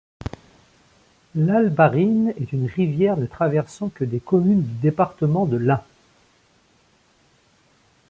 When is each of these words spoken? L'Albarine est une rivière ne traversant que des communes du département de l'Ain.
L'Albarine 1.35 2.33
est 2.41 2.53
une 2.53 2.65
rivière 2.65 3.17
ne 3.17 3.27
traversant 3.27 3.89
que 3.89 4.03
des 4.03 4.19
communes 4.19 4.63
du 4.63 4.73
département 4.81 5.45
de 5.45 5.57
l'Ain. 5.57 5.83